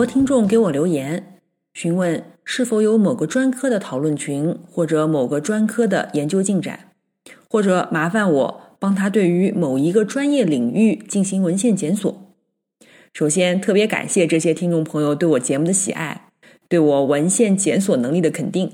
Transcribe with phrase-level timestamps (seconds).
[0.00, 1.38] 多听众给我留言，
[1.74, 6.92] 询问是否有某个专科的讨论群，或者某个专科的研究进展，
[7.50, 12.34] 或者麻烦我帮他对于某一个专业领域进行文献检索。
[13.12, 16.30] 首先，特别感谢这些听众朋友对我节目的喜爱，
[16.66, 18.72] 对我文献检索能力的肯定。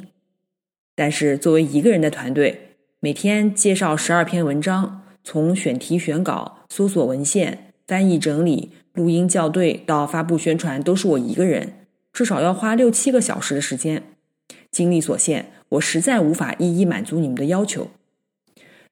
[0.95, 8.71] 但是，作为一个人的团队，每天介绍十二篇文章，从选题、选稿、搜索文献、翻译、整理。
[8.97, 11.75] 录音校对到发布宣传都是我一个人，
[12.13, 14.03] 至少要花六七个小时的时间。
[14.71, 17.89] 精力所限，我实在无法一一满足你们的要求。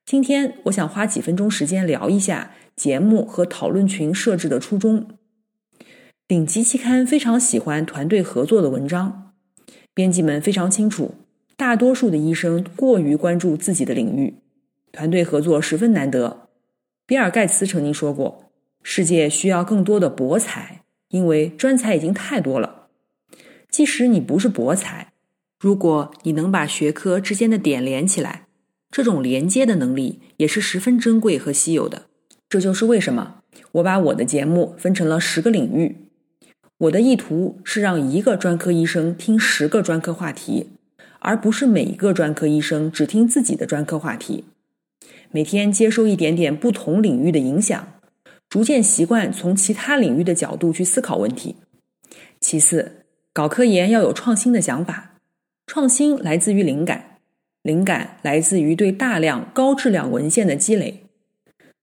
[0.05, 5.07] 今天我想花几分钟时间聊一下节目和讨论群设置的初衷。
[6.29, 9.33] 顶级期刊非常喜欢团队合作的文章，
[9.95, 11.15] 编辑们非常清楚，
[11.57, 14.35] 大多数的医生过于关注自己的领域，
[14.93, 16.49] 团队合作十分难得。
[17.07, 18.53] 比尔盖茨曾经说过。
[18.87, 22.89] 世界需要更多的博才，因为专才已经太多了。
[23.71, 25.13] 即使你不是博才，
[25.59, 28.47] 如果你能把学科之间的点连起来，
[28.91, 32.03] 这种连接的能力也是十分珍贵和稀有的。
[32.49, 33.37] 这就是为什么
[33.73, 35.97] 我把我的节目分成了十个领域。
[36.77, 40.69] 我的意图是让一个专科医生听十个专科话题，
[41.21, 44.45] 而不是每一个专科医生只听自己的专科话题。
[45.31, 47.89] 每天接收一点点不同领域的影响。
[48.49, 51.57] 逐渐习惯从其他领域的角度去思考问题。
[52.41, 55.15] 其次，搞科研要有创新的想法，
[55.67, 57.19] 创新来自于灵感，
[57.63, 61.05] 灵感来自于对大量高质量文献的积累。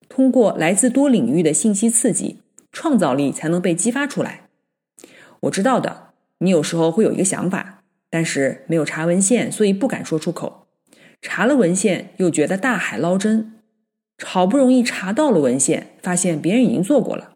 [0.07, 2.39] 通过来自多领域的信息刺激，
[2.71, 4.41] 创造力才能被激发出来。
[5.41, 10.67] 我知道的，你有时候会有一个想法，但是没有查文献，所以不敢说出口；
[11.21, 13.53] 查了文献，又觉得大海捞针。
[14.23, 17.31] 好不容易查到了文献，发现别人已经做过了。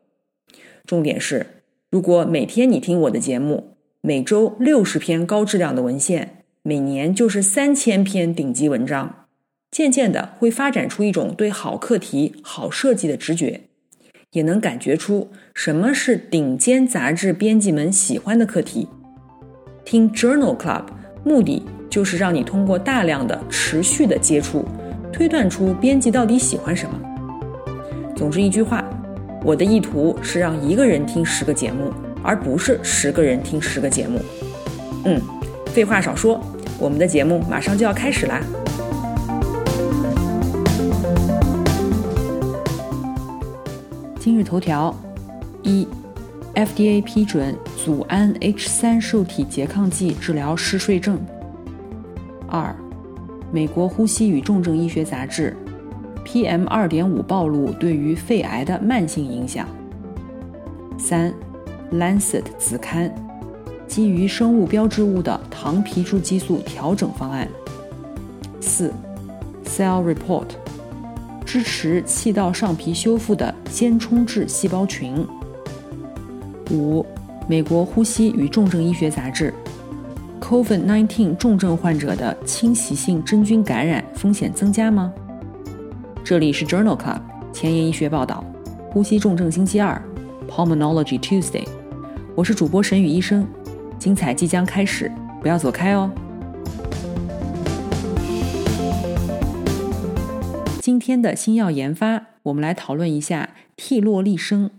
[0.85, 9.25] 重点是，如果每天你听我的节目，每周六十篇高质量的文献，每年就是三千篇顶级文章，
[9.71, 13.61] 渐渐的会发展出一种对好课题、好设计的直觉，
[14.31, 18.87] 也能感觉出什么是顶尖杂志编辑们喜欢的课题。
[19.83, 20.85] 听 Journal Club，
[21.23, 24.63] 目的就是让你通过大量的持续的接触。
[25.15, 26.99] 推断出编辑到底喜欢什么。
[28.17, 28.83] 总之一句话，
[29.45, 31.89] 我的意图是让一个人听十个节目，
[32.21, 34.19] 而不是十个人听十个节目。
[35.05, 35.21] 嗯，
[35.67, 36.37] 废话少说，
[36.77, 38.41] 我们的节目马上就要开始啦。
[44.19, 44.93] 今日头条：
[45.63, 45.87] 一
[46.55, 51.17] ，FDA 批准组胺 H 三受体拮抗剂治疗嗜睡症。
[52.49, 52.75] 二。
[53.55, 55.55] 美国呼吸与重症医学杂志
[56.25, 59.65] ，PM 二点五暴露对于肺癌的慢性影响。
[60.97, 61.33] 三
[61.93, 63.09] ，Lancet 子刊，
[63.87, 67.47] 基于生物标志物的糖皮质激素调整方案。
[68.59, 68.91] 四
[69.63, 70.47] ，Cell Report，
[71.45, 75.25] 支持气道上皮修复的间充质细胞群。
[76.71, 77.05] 五，
[77.47, 79.53] 美国呼吸与重症医学杂志。
[80.41, 85.13] COVID-19 重症患者的侵袭性真菌感染风险增加吗？
[86.23, 87.19] 这里是 Journal Club
[87.51, 88.43] 前沿医学报道，
[88.89, 89.99] 呼吸重症星期二
[90.49, 91.65] ，Pulmonology Tuesday。
[92.35, 93.47] 我是主播沈宇医生，
[93.97, 96.11] 精彩即将开始，不要走开哦。
[100.79, 104.69] 今天的新药研发，我们来讨论一下替洛利生，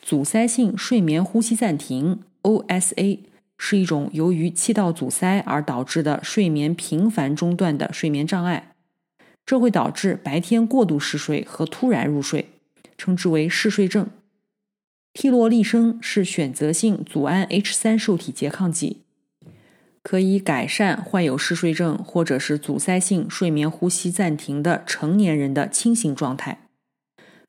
[0.00, 3.29] 阻塞性睡眠呼吸暂停 （OSA）。
[3.62, 8.72] 是一种由于气道阻塞而导致的睡眠频繁中断的睡眠障碍，
[9.44, 12.48] 这会导致白天过度嗜睡和突然入睡，
[12.96, 14.08] 称之为嗜睡症。
[15.12, 19.02] 替洛利生是选择性组胺 H 三受体拮抗剂，
[20.02, 26.66] 可以改善患有嗜睡症或者是阻塞性睡眠呼吸暂停的成年人的清醒状态。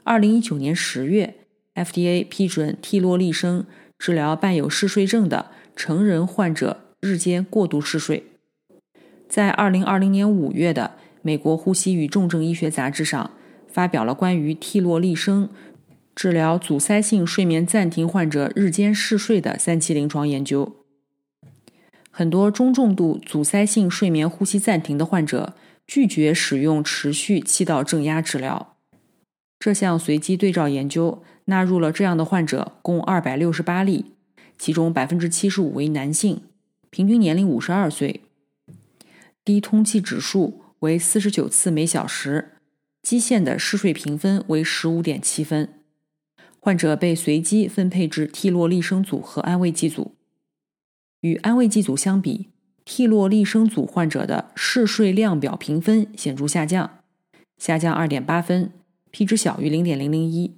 [0.03, 1.35] 二零一九年十月
[1.73, 3.65] ，FDA 批准替洛利生
[3.97, 5.51] 治疗伴有嗜睡症的。
[5.75, 8.23] 成人患者日间过度嗜睡，
[9.27, 13.31] 在二零二零年五月的《美国呼吸与重症医学杂志》上
[13.68, 15.50] 发表了关于替洛利生
[16.13, 20.75] 治疗阻塞性睡眠暂停患者日间嗜睡的三期临床研究。
[22.12, 25.56] 很多中重度阻塞性睡眠呼吸暂停的患者
[25.88, 28.75] 拒绝使用持续气道正压治疗。
[29.57, 34.13] 这项随机对照研究纳入了这样的患者共二百六十八例，
[34.61, 36.43] 其中百分之七十五为男性，
[36.91, 38.21] 平均年龄五十二岁，
[39.43, 42.51] 低通气指数为四十九次每小时，
[43.01, 45.67] 基线的嗜睡评分为十五点七分。
[46.59, 50.11] 患者被随机分配至替洛利生组和安慰剂组。
[51.21, 52.49] 与安慰剂组相比，
[52.85, 56.99] 替洛利生组患者的嗜睡量表评分显著下降，
[57.57, 58.71] 下降二点八分
[59.09, 60.53] ，p 值小于零点零零一，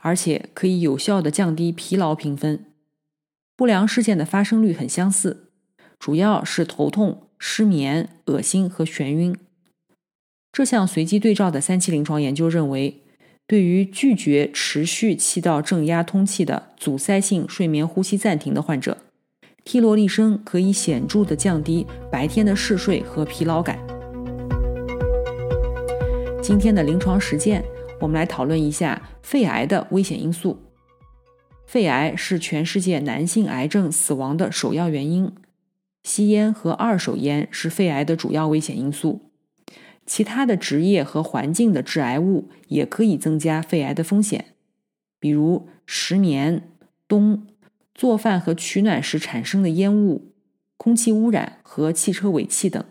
[0.00, 2.64] 而且可以有效的降低疲劳评分。
[3.58, 5.48] 不良事件的发生率很相似，
[5.98, 9.36] 主要是头痛、失眠、恶心和眩晕。
[10.52, 13.02] 这项随机对照的三期临床研究认为。
[13.48, 18.98] 对于拒绝持续气道正压通气的阻塞性睡眠呼吸暂停的患者，
[19.64, 23.78] 替罗利生可以显著的降低白天的嗜睡和疲劳感。
[26.42, 27.64] 今天的临床实践，
[27.98, 30.67] 我们来讨论一下肺癌的危险因素。
[31.68, 35.30] 肺癌是全世界男性癌症死亡的首要原因，
[36.02, 39.30] 吸烟和二手烟是肺癌的主要危险因素。
[40.06, 44.54] 其他的职业和环境的致癌物也可以增加肺癌的风险，
[45.20, 46.70] 比如石棉、
[47.06, 47.42] 氡、
[47.94, 50.32] 做饭和取暖时产生的烟雾、
[50.78, 52.82] 空气污染和汽车尾气等。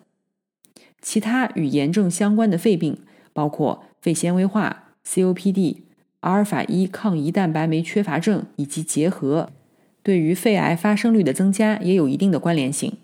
[1.01, 2.99] 其他与炎症相关的肺病
[3.33, 5.77] 包括肺纤维化、COPD、
[6.27, 9.49] 阿尔法一抗胰蛋白酶缺乏症以及结核，
[10.03, 12.97] 对于肺癌发生率的增加也有一定的关联性。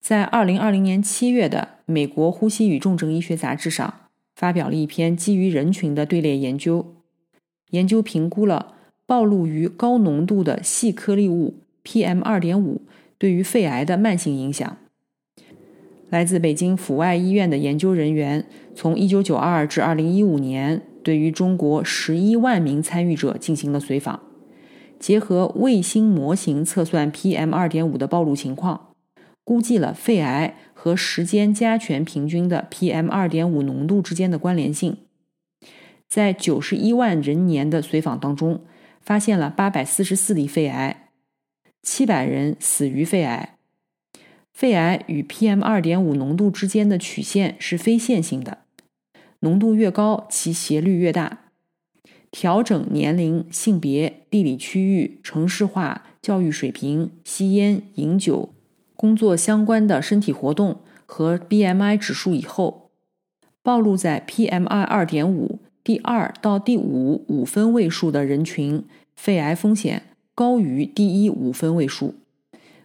[0.00, 3.92] 在二零二零年七月的《美国呼吸与重症医学杂志》上，
[4.36, 6.94] 发表了一篇基于人群的队列研究。
[7.70, 8.74] 研究评估了
[9.06, 12.82] 暴露于高浓度的细颗粒物 PM 二点五
[13.18, 14.76] 对于肺癌的慢性影响。
[16.08, 18.46] 来自北京阜外医院的研究人员，
[18.76, 24.20] 从一九九二至二零一五年，对于中国十一万名参与者进行了随访，
[24.98, 28.88] 结合卫星模型测算 PM 二点五的暴露情况。
[29.42, 34.98] 估计了肺癌和时间加权平均的 PM 二点五浓度之间的关联性，
[36.08, 38.64] 在九十一万人年的随访当中，
[39.00, 41.08] 发现了八百四十四例肺癌，
[41.82, 43.56] 七百人死于肺癌。
[44.52, 48.58] 肺癌与 PM 二点五浓度之间的曲线是非线性的，
[49.40, 51.40] 浓度越高，其斜率越大。
[52.30, 58.50] 调整年龄、性别、地理区域、城市化、教育水平、吸烟、饮酒。
[58.94, 62.90] 工作相关的身体活动和 BMI 指数以后，
[63.62, 68.84] 暴露在 PMI 二点五第二到第五五分位数的人群，
[69.16, 70.02] 肺癌风险
[70.34, 72.14] 高于第一五分位数，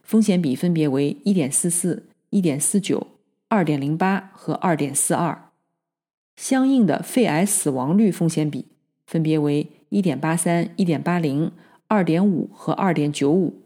[0.02, 3.08] 风险比分别为一点四四、一点四九、
[3.50, 5.45] 二点零八和二点四二，
[6.36, 8.66] 相应的肺癌死亡率风险比
[9.08, 11.52] 分别为一点八三、一点八零、
[11.88, 13.62] 二点五和二点九五。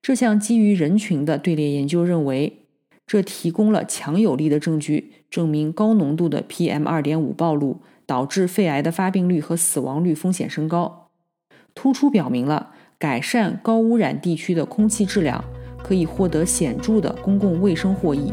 [0.00, 2.60] 这项基于人群的队列研究认为，
[3.06, 11.10] 这提供了强有力的证据，证明高浓度的 PM 二点五暴露导致肺癌的发病率和死亡率风险升高，
[11.74, 15.44] 突出表明了改善高污染地区的空气质量
[15.82, 18.32] 可以获得显著的公共卫生获益。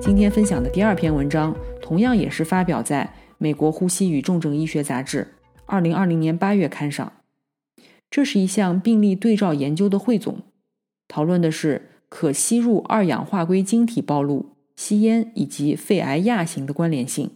[0.00, 5.34] 今天分享的第二篇文章，同样也是发表在《美国呼吸与重症医学杂志》
[5.66, 7.12] 二零二零年八月刊上。
[8.10, 10.38] 这是一项病例对照研究的汇总，
[11.06, 17.32] 讨论的是可吸入二氧化硅晶体暴露、吸烟以及肺癌亚型的关联性。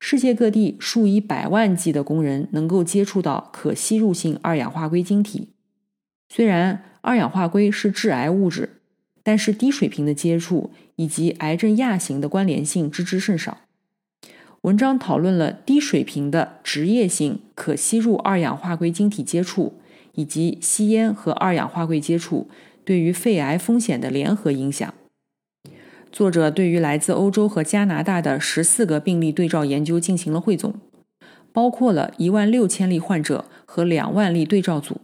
[0.00, 5.50] 世界各地数以百万计的工人能够接触到可吸入性二氧化硅晶体。
[6.30, 8.80] 虽然二氧化硅是致癌物质，
[9.24, 13.62] 但是低水平的接触以及癌症亚型的关联性知之甚少。
[14.60, 19.74] 文章讨论了低水平的职业性可吸入二氧化硅晶体接触，
[20.14, 22.48] 以及吸烟和二氧化硅接触
[22.84, 24.94] 对于肺癌风险的联合影响。
[26.12, 30.74] 作者对于来自欧洲和加拿大的十四个病例对照研究进行了汇总，
[31.52, 35.00] 包括了一万六千例患者和两万例对照组。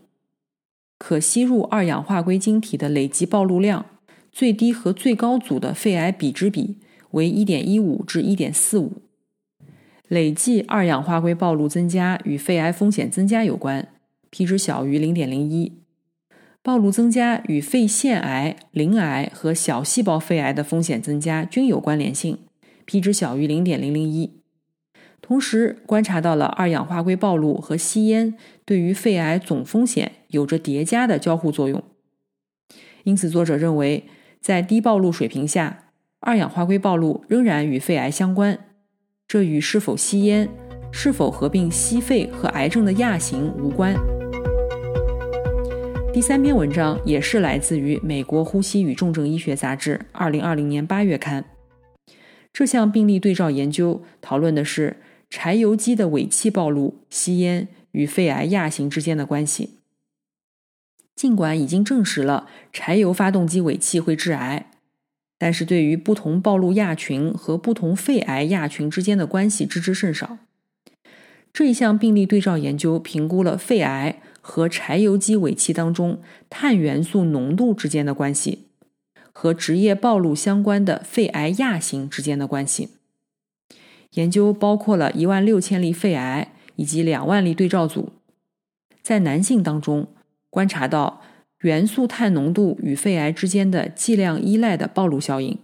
[0.99, 3.87] 可吸入二氧化硅晶体的累计暴露量，
[4.33, 6.77] 最低和最高组的肺癌比值比
[7.13, 9.03] 为一点一五至一点四五。
[10.09, 13.89] 累计二氧化硅暴露增加与肺癌风险增加有关
[14.31, 15.81] ，p 值小于零点零一。
[16.63, 22.39] 暴露增加与肺腺癌、鳞癌和小细胞肺癌的风险增加均有关联性
[22.85, 24.41] ，p 值小于零点零零一。
[25.23, 31.83] 同时观察到了二氧化硅暴露和吸烟对于肺癌总风险有着叠加的交互作用。
[33.05, 34.05] 因此，作者认为，
[34.41, 35.85] 在低暴露水平下，
[36.21, 38.59] 二氧化硅暴露仍然与肺癌相关。
[39.29, 40.49] 这与是否吸烟、
[40.91, 43.95] 是否合并吸肺和癌症的亚型无关。
[46.13, 51.45] 第三篇文章也是来自于美国呼吸与重症医学杂志2020年8月刊。
[52.53, 54.97] 这项病例对照研究讨论的是
[55.29, 59.80] 柴油机的尾气暴露、吸烟与肺癌亚型之间的关系。
[61.21, 64.71] 尽管已经证实了柴油发动机尾气会致癌，
[65.37, 70.39] 但是对于不同暴露亚群和不同肺癌亚群之间的关系知之甚少。
[71.53, 74.23] 这一项病例对照研究评估了肺癌。
[74.43, 78.69] 和柴油机尾气当中碳元素浓度之间的关系，
[79.33, 82.89] 和职业暴露相关的肺癌亚型之间的关系。
[84.13, 88.15] 研究包括了一万六千例肺癌以及两万例对照组，
[89.03, 90.09] 在男性当中
[90.51, 91.23] 观察到
[91.61, 95.57] 元素碳浓度与肺癌之间的剂量依赖的暴露效应。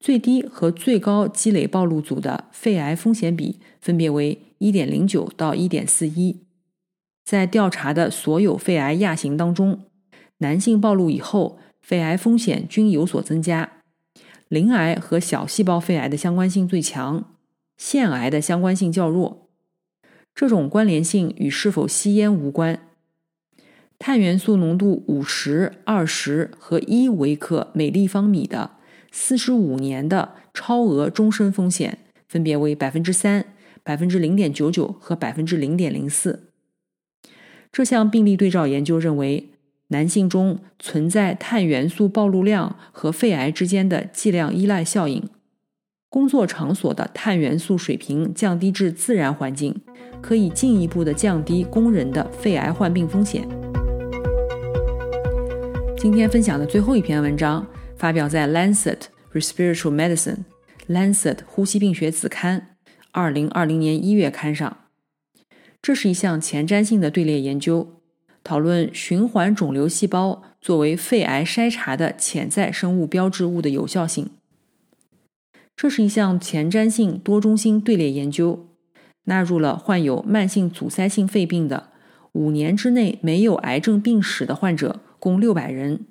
[0.00, 6.40] 最低和最高积累暴露组的肺癌风险比分别为一点零九到一点四一。
[7.24, 9.84] 在调查的所有肺癌亚型当中，
[10.38, 13.70] 男性暴露以后，肺癌风险均有所增加。
[14.48, 17.32] 鳞癌和小细胞肺癌的相关性最强，
[17.76, 19.48] 腺癌的相关性较弱。
[20.34, 22.80] 这种关联性与是否吸烟无关。
[24.04, 28.72] 碳元素浓度五十、二十和一微克每立方米的
[29.12, 33.44] 四十五年的超额终身风险分别为百分之三、
[33.84, 36.48] 百分之零点九九和百分之零点零四。
[37.70, 39.50] 这项病例对照研究认为，
[39.86, 45.22] 男性中存在碳元素暴露量和肺癌之间的剂量依赖效应。
[46.08, 49.80] 工作场所的碳元素水平降低至自然环境，
[50.20, 53.46] 可以进一步的降低工人的肺癌患病风险。
[56.02, 60.38] 今天分享的最后一篇文章发表在《Lancet Respiratory Medicine》
[60.92, 62.74] （Lancet 呼吸病学子刊）
[63.12, 64.78] 二零二零年一月刊上。
[65.80, 68.00] 这是一项前瞻性的队列研究，
[68.42, 74.30] 讨论循环肿瘤细胞作为肺癌筛查的潜在生物标志物的有效性。
[75.76, 78.66] 这是一项前瞻性多中心队列研究，
[79.26, 81.90] 纳入了患有慢性阻塞性肺病的
[82.32, 86.06] 五年之内没有癌症病史的患者，共六百人，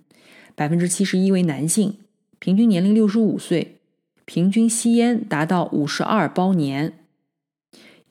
[0.55, 1.97] 百分之七十一为男性，
[2.39, 3.81] 平均年龄六十五岁，
[4.23, 6.93] 平均吸烟达到五十二包年。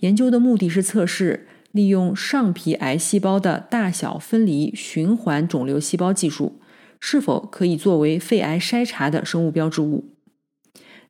[0.01, 6.61] 研究的目的是测试利用上皮癌细胞的大小分离循环肿瘤细胞技术
[7.01, 10.11] 是否可以作为肺癌筛查的生物标志物。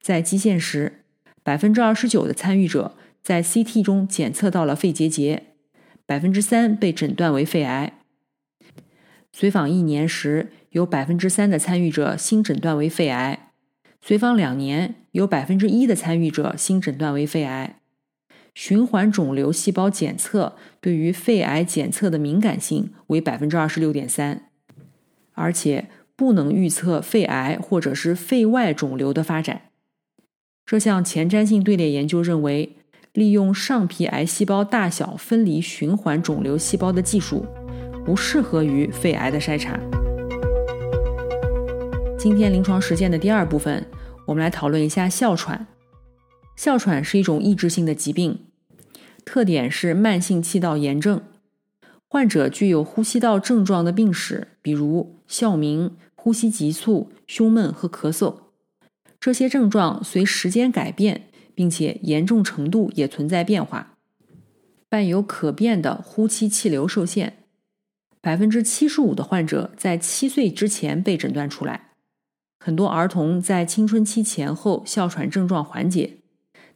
[0.00, 1.02] 在基线时，
[1.42, 2.94] 百分之二十九的参与者
[3.25, 5.49] 在 CT 中检测到了肺结节，
[6.06, 8.00] 百分之三被诊断为肺癌。
[9.33, 13.51] 随访一年时，有百分之三的参与者新诊断为肺癌；
[14.01, 17.77] 随访两年，有百分之一的参与者新诊断为肺癌。
[18.55, 24.51] 循环肿瘤细胞检测对于肺癌检测的敏感性为百分之二十六点三，
[25.35, 29.63] 而且不能预测肺癌或者是肺外肿瘤的发展。
[30.67, 32.77] 这项前瞻性队列研究认为，
[33.13, 37.47] 利用上皮癌细胞大小分离循环肿瘤细胞的技术
[38.04, 39.78] 不适合于肺癌的筛查。
[42.19, 43.87] 今天临床实践的第二部分，
[44.26, 45.66] 我们来讨论一下哮喘。
[46.57, 48.47] 哮喘是一种抑制性的疾病，
[49.25, 51.23] 特点是慢性气道炎症。
[52.07, 58.35] 患者具有呼吸道症状的病史，比如哮鸣、呼吸急促、胸闷和咳嗽。
[59.19, 63.95] 这些症状随时间改变，并且严重程度也存在变化，
[64.88, 67.39] 伴有可变的呼气气流受限。
[68.21, 71.91] 百分之七十五的患者在七岁之前被诊断出来。
[72.59, 76.19] 很多儿童在青春期前后哮喘症状缓解。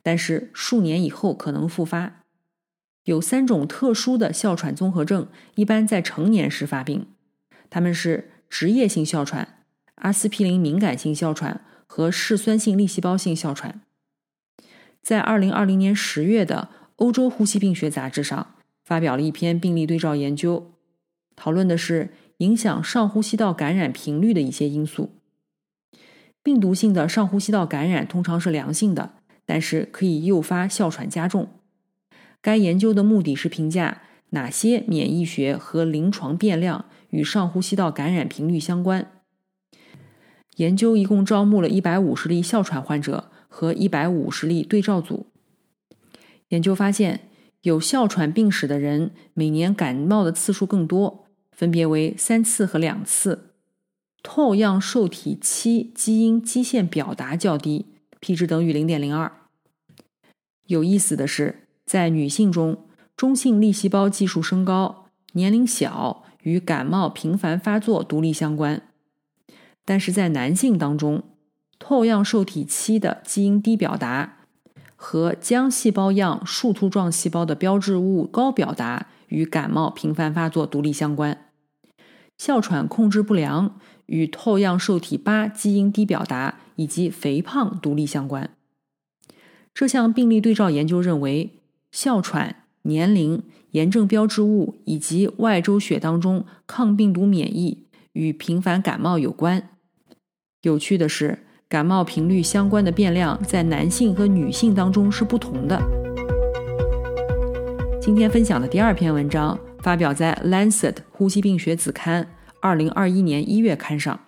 [0.06, 2.24] 但是数年以后可能复发。
[3.04, 7.06] 有三种特殊的哮喘综合症，一般在成年时发病，
[7.70, 13.80] 他们是职业性哮喘、阿司匹林敏感性哮喘和嗜酸性粒细胞性哮喘。
[15.00, 20.73] 在二零二零年十月的《欧洲呼吸病学杂志》上发表了一篇病例对照研究，
[21.36, 25.10] 讨论的是影响上呼吸道感染频率的一些因素。
[26.42, 29.14] 病毒性的上呼吸道感染通常是良性的。
[29.46, 31.48] 但是可以诱发哮喘加重。
[32.40, 34.00] 该研究的目的是评价
[34.30, 39.10] 哪些免疫学和临床变量与上呼吸道感染频率相关。
[40.56, 45.26] 研究一共招募了一百五十例哮喘患者和一百五十例对照组。
[46.48, 47.28] 研究发现，
[47.60, 51.23] 有哮喘病史的人每年感冒的次数更多，
[51.54, 53.50] 分别为三次和两次。
[54.22, 57.86] 透样受体七基因基线表达较低
[58.20, 59.30] ，p 值等于零点零二。
[60.66, 68.78] 有意思的是，在女性中，中性粒细胞计数升高、年龄小与感冒频繁发作独立相关；
[69.84, 71.22] 但是在男性当中，
[71.78, 74.38] 透样受体七的基因低表达
[74.96, 81.43] 和浆细胞样树突状细胞的标志物高表达与感冒频繁发作独立相关。
[82.36, 88.50] 哮喘控制不良与透样受体八基因低表达以及肥胖独立相关。
[89.72, 91.50] 这项病例对照研究认为，
[91.90, 99.70] 哮喘、年龄、炎症标志物以及外周血当中抗病毒免疫与频繁感冒有关。
[100.62, 105.80] 有趣的是，感冒频率相关的变量在男性和女性当中是不同的。
[108.00, 112.24] 今天分享的第二篇文章发表在《Lancet 呼吸病学子刊》
[112.60, 114.18] 二零二一年一月刊上。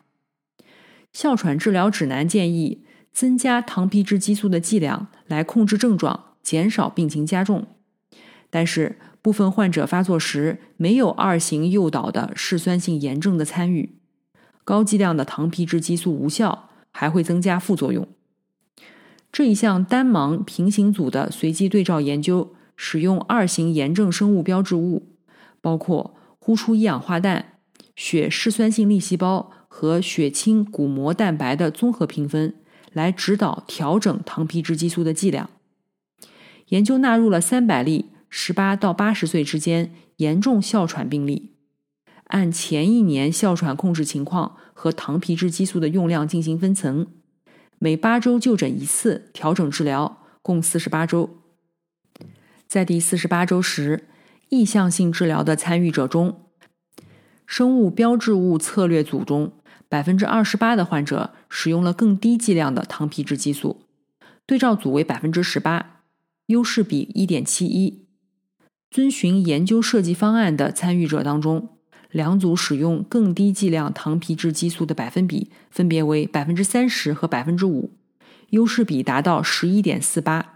[1.14, 2.84] 哮喘治疗指南建议。
[3.10, 7.66] 增加糖皮质激素的剂量来控制症状，减少病情加重。
[8.50, 13.96] 但是部分患者发作时没有二型诱导的嗜酸性炎症的参与，
[14.64, 18.06] 高剂量的糖皮质激素无效，还会增加副作用。
[19.32, 25.15] 这一项单盲平行组的随机对照研究，使用二型炎症生物标志物，
[25.66, 27.58] 包括呼出一氧化氮、
[27.96, 32.54] 血嗜酸性粒细胞和血清骨膜蛋白的综合评分。
[32.92, 35.50] 来指导调整糖皮质激素的剂量。
[36.68, 41.50] 研究纳入了三百例十八到八十岁之间严重哮喘病例，
[42.28, 47.08] 按前一年哮喘控制情况和糖皮质激素的用量进行分层，
[47.78, 51.28] 每八周就诊一次，调整治疗，共四十八周。
[52.66, 54.08] 在第四十八周时，
[54.48, 56.46] 意向性治疗的参与者中，
[57.46, 59.52] 生物标志物策略组中。
[59.88, 63.82] 百分之二十八的患者使用了更低剂量的糖皮质激素，
[64.44, 66.00] 对照组为百分之十八，
[66.46, 68.04] 优势比一点七一。
[68.90, 71.68] 遵循研究设计方案的参与者当中，
[72.10, 77.92] 两组使用更低剂量糖皮质激素的百分比分别为百分之三十和百分之五，
[78.50, 80.55] 优势比达到十一点四八。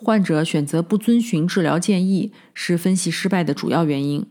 [0.00, 4.24] 患者选择不遵循治疗建议是分析失败的主要原因。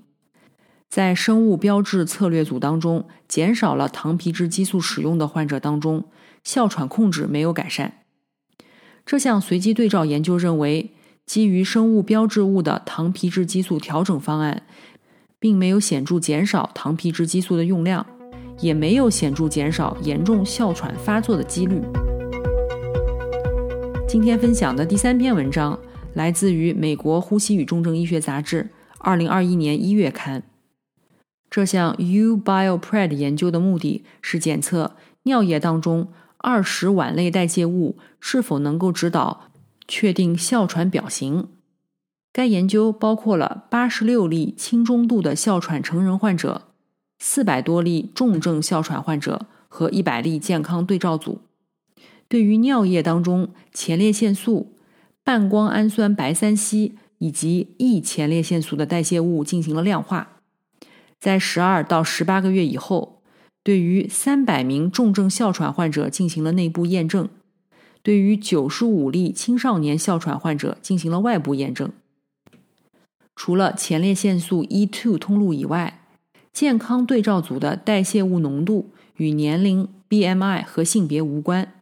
[0.89, 6.05] 在生物标志策略组当中，减少了糖皮质激素使用的患者当中，
[6.45, 8.05] 哮喘控制没有改善。
[9.05, 10.93] 这项随机对照研究认为，
[11.25, 14.63] 基于生物标志物的糖皮质激素调整方案，
[15.37, 18.05] 并没有显著减少糖皮质激素的用量，
[18.61, 21.81] 也没有显著减少严重哮喘发作的几率。
[24.07, 25.77] 今天分享的第三篇文章
[26.13, 28.63] 来自于《美国呼吸与重症医学杂志》，
[28.99, 30.43] 二零二一年一月刊。
[31.49, 39.51] 这项 U-BioPred 研究的目的是检测尿液当中二十烷类代谢物是否能够指导
[39.89, 41.49] 确定哮喘表型。
[42.31, 46.69] 该研究包括了八十六例轻中度的哮喘成人患者、
[47.19, 51.41] 四百多例重症哮喘患者和一百例健康对照组，
[52.27, 54.75] 对于尿液当中前列腺素、
[55.23, 60.39] 半胱氨酸白三烯以及异前列腺素的代谢物进行了量化。
[61.19, 63.21] 在十二到十八个月以后，
[63.63, 67.27] 对于三百名重症哮喘患者进行了内部验证，
[68.03, 71.91] 对于九十五例青少年哮喘患者进行了外部验证。
[73.35, 76.01] 除了前列腺素 E2 通路以外，
[76.53, 81.73] 健康对照组的代谢物浓度与年龄、BMI 和性别无关。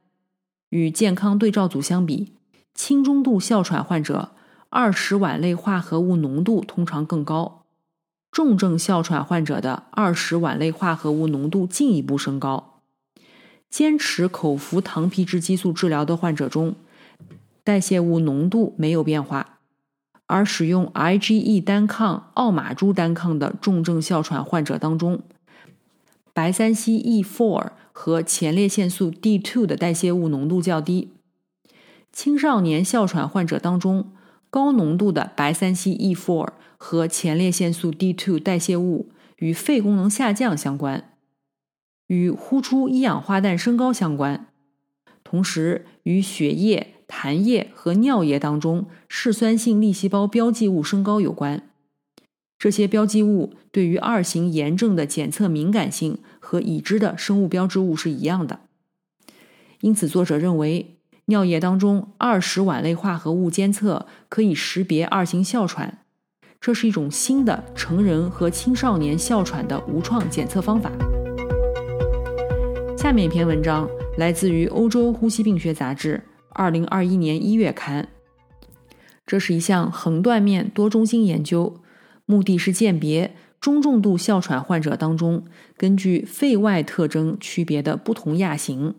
[0.76, 2.34] 与健康对照组相比，
[2.74, 4.32] 轻中度哮喘患者
[4.70, 7.64] 二十烷类化合物浓度通常更高。
[8.30, 12.82] 重症哮喘患者的二十烷类化合物浓度进一步升高。
[13.70, 16.76] 坚持口服糖皮质激素治疗的患者中，
[17.64, 19.60] 代谢物浓度没有变化，
[20.28, 25.22] 而使用 IgE 单抗、奥马珠单抗的重症哮喘患者当中，
[26.36, 31.14] 白三烯 E4 和前列腺素 D2 的代谢物浓度较低。
[32.12, 34.12] 青少年哮喘患者当中，
[34.50, 36.50] 高浓度的白三烯 E4。
[36.78, 41.16] 和前列腺素 D2 代谢物与肺功能下降相关，
[42.08, 44.48] 与呼出一氧化氮升高相关，
[45.24, 51.68] 同时与血液、痰液和尿液当中嗜酸性粒细胞标记物升高有关。
[52.66, 58.62] 这些标记物对于二型炎症的检测敏感性和已知的生物标志物是一样的。
[59.82, 66.00] 因此，作者认为尿液当中二十烷类化合物监测可以识别二型哮喘，
[66.60, 70.92] 这是一种新的成人和青少年哮喘的无创检测方法。
[72.98, 78.08] 下面一篇文章来自于欧洲呼吸病学杂志，二零二一年一月刊。
[79.24, 81.82] 这是一项横断面多中心研究，
[82.26, 85.46] 目的是鉴别中重度哮喘患者当中
[85.78, 88.96] 根据肺外特征区别的不同亚型。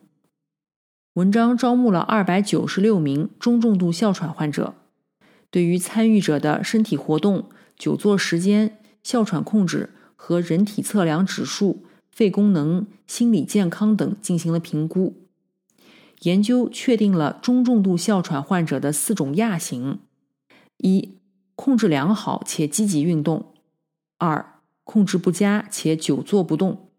[1.14, 4.74] 文章招募了二百九十六名中重度哮喘患者，
[5.50, 15.14] 对于参与者的身体活动、久坐时间、哮喘控制和人体测量指数、肺功能、心理健康等进行了评估。
[16.22, 20.00] 研究确定了中重度哮喘患者的四种亚型：
[20.78, 21.14] 一、
[21.56, 23.52] 控制良好且积极运动；
[24.18, 26.90] 二、控制不佳且久坐不动；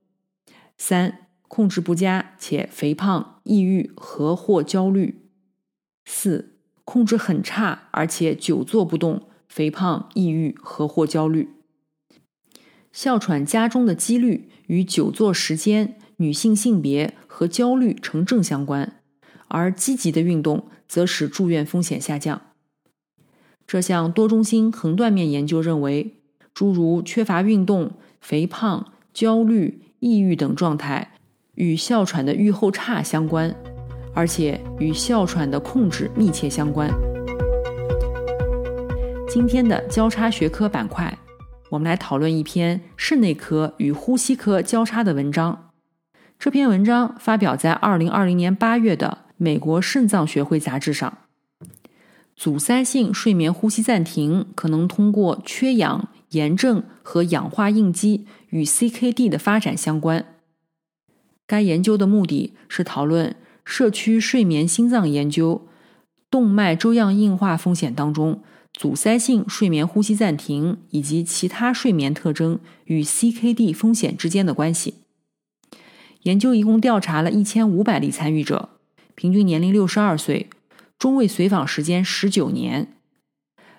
[0.78, 1.24] 三。
[1.50, 5.22] 控制不佳且肥胖、抑郁和或焦虑；
[6.04, 11.48] 四、控制很差而且久坐不动、肥胖、抑郁和或焦虑。
[12.92, 19.02] 哮喘加重的几率与久坐时间、女性性别和焦虑成正相关，
[19.48, 22.47] 而积极的运动则使住院风险下降。
[23.68, 26.16] 这项多中心横断面研究认为，
[26.54, 31.12] 诸如缺乏运动、肥胖、焦虑、抑郁等状态。
[31.56, 33.54] 与哮喘的预后差相关，
[34.14, 36.88] 而且与哮喘的控制密切相关。
[39.28, 41.18] 今天的交叉学科板块，
[41.72, 45.72] 我们来讨论一篇肾内科与呼吸科交叉的文章。
[46.38, 51.18] 这篇文章发表在二零二零年八月的《美国肾脏学会杂志》上。
[52.38, 60.24] 阻塞性睡眠呼吸暂停可能通过缺氧、炎症和氧化应激与 CKD 的发展相关。
[61.48, 65.68] 该研究的目的是讨论社区睡眠心脏研究、
[66.30, 74.94] 动脉粥样硬化风险当中阻塞性睡眠呼吸暂停以及其他睡眠特征与 CKD 风险之间的关系。
[76.22, 78.70] 研究一共调查了一千五百例参与者，
[79.16, 80.50] 平均年龄六十二岁，
[81.00, 82.94] 中位随访时间十九年，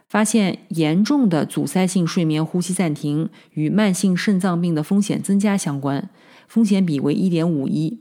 [0.09, 6.11] 发现严重的阻塞性睡眠呼吸暂停与慢性肾脏病的风险增加相关。
[6.47, 8.01] 风险比为一点五一，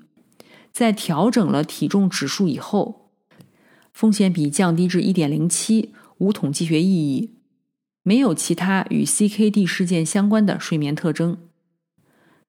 [0.71, 3.09] 在调整了体重指数以后，
[3.91, 7.31] 风险比降低至一点零七，无统计学意义，
[8.03, 11.37] 没有其他与 CKD 事件相关的睡眠特征。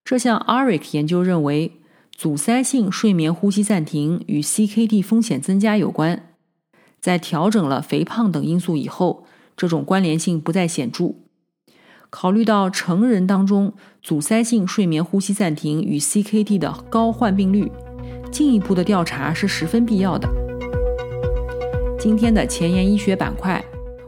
[0.04, 1.72] 这项 ARIC 研究认为，
[2.12, 6.27] 阻塞性睡眠呼吸暂停与 CKD 风险增加有关，
[7.00, 9.24] 在调整了肥胖等因素以后，
[9.56, 11.14] 这种关联性不再显著。
[12.10, 17.70] 考虑到成人当中阻塞性睡眠呼吸暂停与 CKD 的高患病率，
[18.32, 20.28] 进一步的调查是十分必要的。
[21.98, 23.62] 今天的前沿医学板块，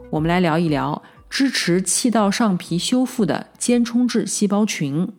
[0.09, 5.13] 我们来聊一聊支持气道上皮修复的间充质细胞群。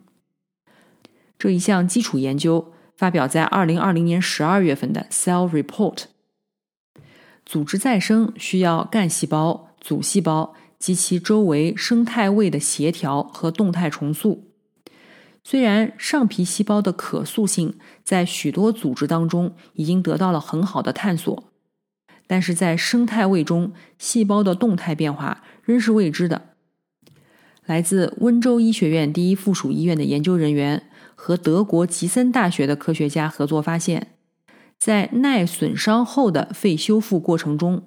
[1.39, 5.95] 这一项基础研究发表在2020年12月份的《Cell Report》。
[7.45, 10.55] 组织再生需要干细胞、组细胞。
[10.79, 14.49] 及其周围生态位的协调和动态重塑。
[15.41, 21.45] 虽然上皮细胞的可塑性在许多组织当中已经得到了很好的探索，
[22.27, 26.49] 但是在生态位中，细胞的动态变化仍是未知的。
[27.65, 34.12] 来自温州医学院第一附属医院的研究人员和德国吉森大学的科学家合作发现，
[34.85, 37.83] 在耐损伤后的肺修复过程中。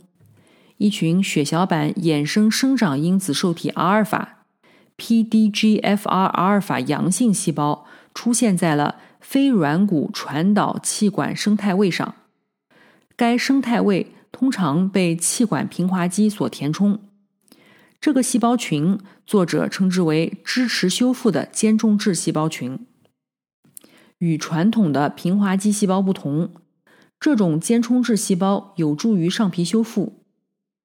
[0.78, 4.46] 一群血小板衍生生长因子受体阿尔法
[4.96, 12.14] （PDGFR 阿尔法）阳性细胞出现在了非软骨传导气管生态位上。
[13.14, 16.98] 该生态位通常被气管平滑肌所填充。
[18.00, 22.86] 这个细胞群，作者称之为支持修复的间重质细胞群。
[24.16, 26.52] 与传统的平滑肌细胞不同，
[27.18, 30.22] 这种间充质细胞有助于上皮修复。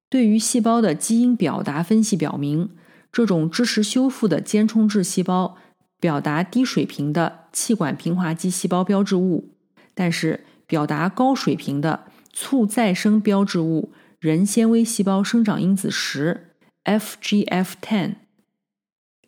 [0.10, 2.72] 对于细胞的基因表达分析表明，
[3.12, 5.58] 这种支持修复的间充质细胞
[6.00, 9.54] 表达低水平的气管平滑肌细胞标志物，
[9.94, 18.16] 但是表达高水平的促再生标志物人纤维细胞生长因子十 （FGF10）。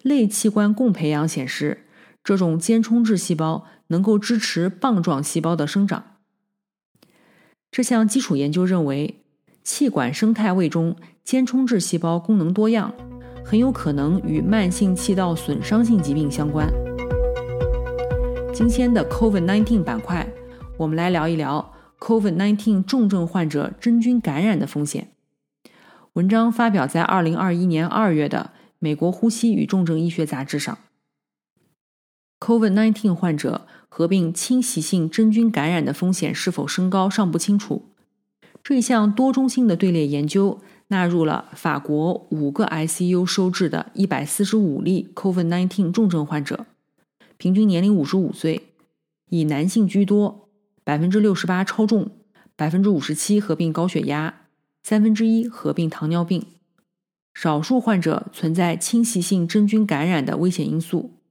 [0.02, 1.86] 类器官共培养显示，
[2.24, 6.13] 这种间充质细胞能够支持棒状细胞的生长。
[7.74, 9.20] 这项基础研究认为。
[9.64, 12.94] 气管生态位中间充质细胞功能多样，
[13.46, 16.70] 很有可能与慢性气道损伤性疾病相关。
[18.54, 20.28] 今天的 COVID-19 板块，
[20.78, 25.08] 我们来聊一聊 COVID-19 重症患者真菌感染的风险。
[26.12, 30.78] 文章发表在2021年2月的《美国呼吸与重症医学杂志》上。
[32.44, 37.86] COVID-19 患者合并侵袭性真菌感染的风险是否升高尚不清楚。
[38.62, 46.66] 这一项多中心的队列研究纳入了法国五个 ICU 收治的145例 COVID-19 重症患者，
[47.38, 48.64] 平均年龄55岁，
[49.30, 50.50] 以男性居多，
[50.84, 52.12] 百分之六十八超重，
[52.58, 54.42] 百分之五十七合并高血压，
[54.84, 56.46] 三分之一合并糖尿病，
[57.34, 61.23] 少数患者存在侵袭性真菌感染的危险因素。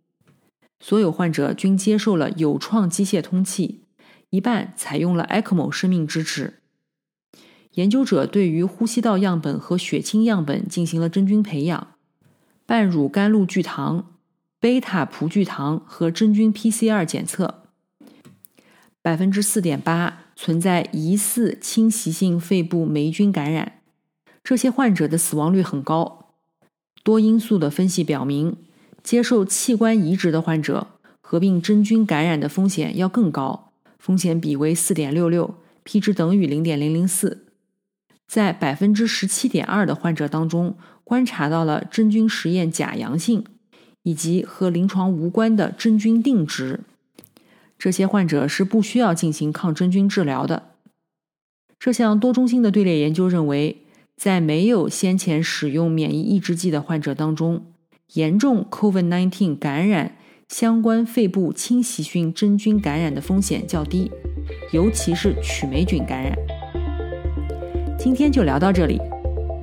[0.84, 3.84] 所有患者均接受了有创机械通气，
[4.30, 6.54] 一半采用了 ECMO 生命支持。
[7.74, 11.94] 研究者对于呼吸道样本和血清样本进行了真菌培养，
[12.66, 14.16] 半乳甘露聚糖、
[14.58, 17.62] 贝塔葡聚糖和真菌 PCR 检测，
[19.00, 23.80] 百分之四点八存在疑似侵袭性肺部霉菌感染。
[24.42, 26.34] 这些患者的死亡率很高。
[27.04, 28.56] 多因素的分析表明。
[29.02, 30.86] 接受器官移植的患者
[31.20, 37.46] 合并真菌感染的风险要更高，风险比为四点六六，P 值等于零点零零四。
[38.28, 43.44] 在百分之十七点二的患者当中，观察到了真菌实验假阳性，
[44.04, 46.80] 以及和临床无关的真菌定值。
[47.78, 50.70] 这些患者是不需要进行抗真菌治疗的。
[51.78, 53.82] 这项多中心的队列研究认为，
[54.16, 57.66] 在没有先前使用免疫抑制剂的患者当中。
[58.14, 60.16] 严重 COVID-19 感染
[60.48, 64.10] 相关肺部侵袭性真菌感染的风险较低，
[64.70, 66.36] 尤其是曲霉菌感染。
[67.98, 69.00] 今天就聊到这里。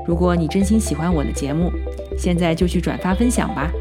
[0.07, 1.71] 如果你真心喜欢我的节目，
[2.17, 3.71] 现在就去转发分享吧，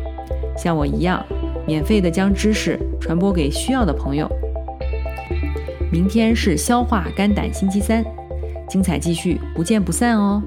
[0.57, 1.25] 像我一样，
[1.67, 4.31] 免费的将知识传播给需要的朋友。
[5.91, 8.05] 明天是消化肝胆星期三，
[8.69, 10.43] 精彩继续，不见不散哦。